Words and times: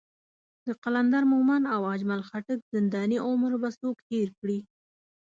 د 0.65 0.67
قلندر 0.83 1.23
مومند 1.31 1.65
او 1.75 1.81
اجمل 1.93 2.21
خټک 2.29 2.59
زنداني 2.73 3.17
عمر 3.27 3.51
به 3.61 3.69
څوک 3.79 3.97
هېر 4.09 4.29
کړي. 4.39 4.59